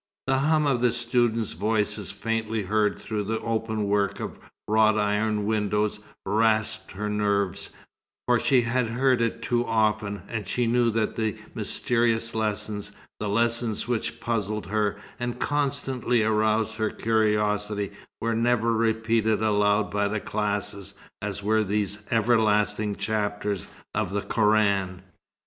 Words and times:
The 0.25 0.39
hum 0.39 0.65
of 0.65 0.81
the 0.81 0.91
students' 0.91 1.51
voices, 1.53 2.09
faintly 2.09 2.63
heard 2.63 2.97
through 2.97 3.23
the 3.25 3.39
open 3.41 3.83
work 3.87 4.19
of 4.19 4.39
wrought 4.67 4.97
iron 4.97 5.45
windows, 5.45 5.99
rasped 6.25 6.93
her 6.93 7.07
nerves, 7.07 7.69
for 8.27 8.39
she 8.39 8.61
had 8.63 8.87
heard 8.87 9.21
it 9.21 9.43
too 9.43 9.63
often; 9.63 10.23
and 10.27 10.47
she 10.47 10.65
knew 10.65 10.89
that 10.89 11.13
the 11.17 11.37
mysterious 11.53 12.33
lessons, 12.33 12.93
the 13.19 13.29
lessons 13.29 13.87
which 13.87 14.19
puzzled 14.19 14.65
her, 14.65 14.97
and 15.19 15.39
constantly 15.39 16.23
aroused 16.23 16.77
her 16.77 16.89
curiosity, 16.89 17.91
were 18.19 18.33
never 18.33 18.73
repeated 18.73 19.43
aloud 19.43 19.91
by 19.91 20.07
the 20.07 20.19
classes, 20.19 20.95
as 21.21 21.43
were 21.43 21.63
these 21.63 21.99
everlasting 22.09 22.95
chapters 22.95 23.67
of 23.93 24.09
the 24.09 24.21
Koran. 24.23 25.03